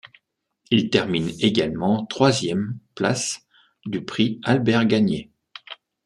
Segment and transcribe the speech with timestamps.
[0.71, 3.43] Il termine également troisième place
[3.85, 5.29] du Prix Albert-Gagnet.